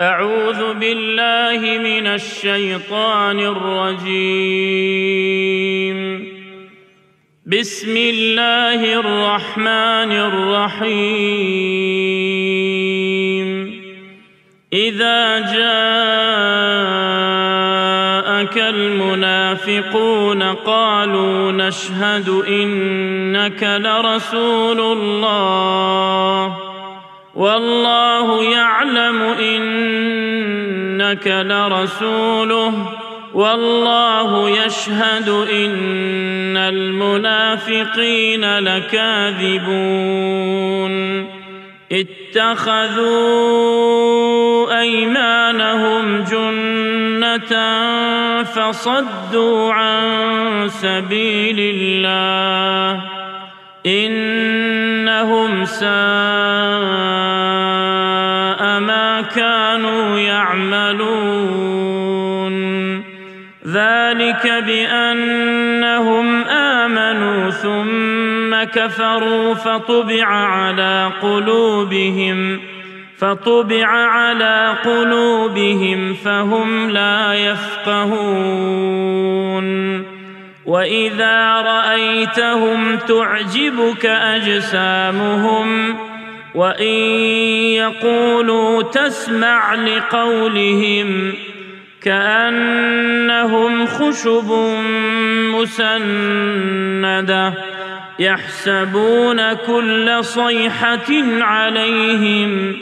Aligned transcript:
أعوذ 0.00 0.74
بالله 0.74 1.78
من 1.78 2.06
الشيطان 2.06 3.40
الرجيم. 3.40 4.38
بسم 7.46 7.96
الله 7.96 9.00
الرحمن 9.00 10.12
الرحيم. 10.12 11.18
إذا 14.72 15.38
جاءك 15.38 15.78
المنافقون 18.58 20.42
قالوا 20.42 21.52
نشهد 21.52 22.28
إنك 22.28 23.62
لرسول 23.62 24.80
الله. 24.80 26.47
والله 27.38 28.44
يعلم 28.44 29.22
إنك 29.22 31.26
لرسوله. 31.26 32.72
والله 33.34 34.50
يشهد 34.50 35.28
إن 35.28 36.56
المنافقين 36.56 38.58
لكاذبون. 38.58 39.68
اتخذوا 41.92 42.98
أيمانهم 44.80 46.24
جنة 46.24 47.82
فصدوا 48.42 49.72
عن 49.72 50.68
سبيل 50.68 51.56
الله. 51.58 53.02
إنهم 53.86 55.64
ساء 55.64 56.67
كانوا 59.34 60.18
يعملون. 60.18 61.78
ذلك 63.66 64.64
بأنهم 64.66 66.44
آمنوا 66.44 67.50
ثم 67.50 68.64
كفروا 68.64 69.54
فطبع 69.54 70.26
على 70.26 71.10
قلوبهم 71.22 72.60
فطبع 73.18 73.86
على 73.86 74.74
قلوبهم 74.84 76.14
فهم 76.14 76.90
لا 76.90 77.34
يفقهون. 77.34 79.18
وإذا 80.66 81.60
رأيتهم 81.60 82.96
تعجبك 82.96 84.06
أجسامهم 84.06 85.96
وإن 86.54 86.94
يقولوا 87.74 88.82
تسمع 88.82 89.74
لقولهم 89.74 91.32
كأنهم 92.02 93.86
خشب 93.86 94.52
مسندة 95.54 97.54
يحسبون 98.18 99.52
كل 99.52 100.24
صيحة 100.24 101.24
عليهم 101.40 102.76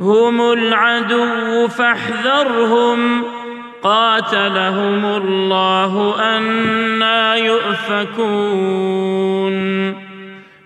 هم 0.00 0.52
العدو 0.52 1.68
فاحذرهم 1.68 3.24
قاتلهم 3.82 5.04
الله 5.04 6.14
أنا 6.36 7.36
يؤفكون 7.36 8.82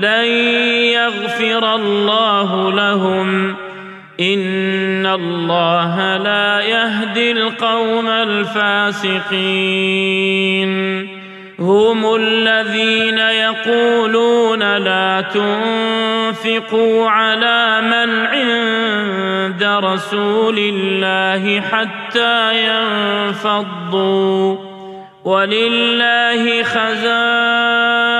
لن 0.00 0.26
يغفر 0.94 1.74
الله 1.74 2.72
لهم 2.72 3.56
ان 4.20 5.06
الله 5.06 6.16
لا 6.16 6.60
يهدي 6.60 7.32
القوم 7.32 8.08
الفاسقين 8.08 9.30
هم 11.58 12.14
الذين 12.14 13.18
يقولون 13.18 14.76
لا 14.76 15.20
تنفقوا 15.20 17.08
على 17.10 17.80
من 17.80 18.26
عند 18.26 19.64
رسول 19.84 20.58
الله 20.58 21.60
حتى 21.60 22.52
ينفضوا 23.34 24.56
ولله 25.24 26.62
خزائن 26.62 28.19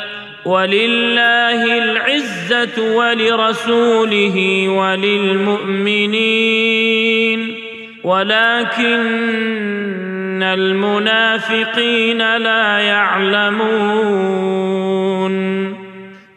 ولله 0.45 1.77
العزة 1.77 2.95
ولرسوله 2.95 4.67
وللمؤمنين 4.69 6.01
ولكن 8.03 9.01
المنافقين 10.43 12.37
لا 12.37 12.79
يعلمون. 12.79 14.21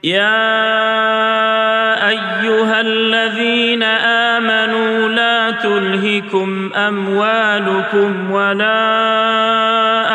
يا 0.05 0.49
أيها 2.09 2.81
الذين 2.81 3.64
امنوا 4.65 5.09
لا 5.09 5.51
تلهكم 5.51 6.73
أموالكم 6.75 8.31
ولا 8.31 8.75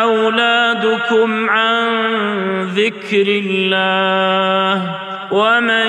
أولادكم 0.02 1.50
عن 1.50 1.88
ذكر 2.76 3.26
الله 3.28 4.96
ومن 5.32 5.88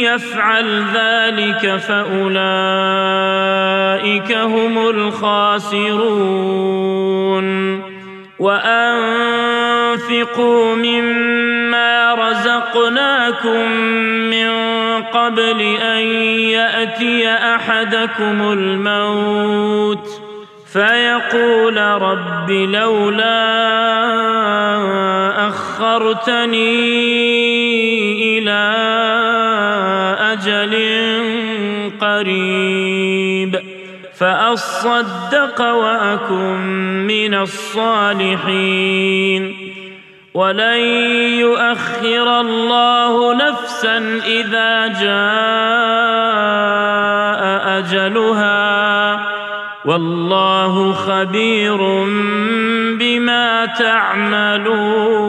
يفعل 0.00 0.84
ذلك 0.94 1.76
فأولئك 1.76 2.32
هم 4.32 4.88
الخاسرون 4.88 6.20
وأنفقوا 8.38 9.94
مما 10.74 12.14
رزقناكم 12.14 13.72
من 14.30 14.69
قبل 15.12 15.60
أن 15.82 16.02
يأتي 16.38 17.28
أحدكم 17.28 18.52
الموت 18.52 20.08
فيقول 20.72 21.78
رب 21.78 22.50
لولا 22.50 23.40
أخرتني 25.48 26.78
إلى 28.38 28.74
أجل 30.32 30.74
قريب 32.00 33.60
فأصدق 34.18 35.60
وأكن 35.60 36.56
من 37.06 37.34
الصالحين 37.34 38.90
ولن 40.34 40.80
يؤخر 41.40 42.40
الله 42.40 42.89
نفسا 43.80 43.98
إذا 44.26 44.86
جاء 44.86 45.40
أجلها 47.78 49.20
والله 49.84 50.92
خبير 50.92 51.78
بما 52.98 53.66
تعملون 53.66 55.20